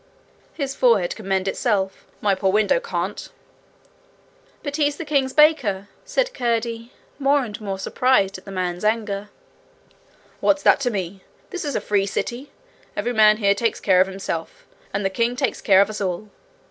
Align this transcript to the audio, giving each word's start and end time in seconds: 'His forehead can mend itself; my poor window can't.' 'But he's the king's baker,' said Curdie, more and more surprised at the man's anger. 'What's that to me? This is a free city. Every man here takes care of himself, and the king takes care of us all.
'His 0.53 0.75
forehead 0.75 1.15
can 1.15 1.27
mend 1.27 1.47
itself; 1.47 2.07
my 2.21 2.33
poor 2.33 2.51
window 2.51 2.79
can't.' 2.79 3.29
'But 4.63 4.77
he's 4.77 4.97
the 4.97 5.05
king's 5.05 5.31
baker,' 5.31 5.89
said 6.05 6.33
Curdie, 6.33 6.91
more 7.19 7.43
and 7.45 7.61
more 7.61 7.77
surprised 7.77 8.39
at 8.39 8.45
the 8.45 8.51
man's 8.51 8.83
anger. 8.83 9.29
'What's 10.39 10.63
that 10.63 10.79
to 10.79 10.89
me? 10.89 11.21
This 11.51 11.63
is 11.63 11.75
a 11.75 11.81
free 11.81 12.07
city. 12.07 12.51
Every 12.97 13.13
man 13.13 13.37
here 13.37 13.53
takes 13.53 13.79
care 13.79 14.01
of 14.01 14.07
himself, 14.07 14.65
and 14.91 15.05
the 15.05 15.11
king 15.11 15.35
takes 15.35 15.61
care 15.61 15.81
of 15.81 15.89
us 15.91 16.01
all. 16.01 16.29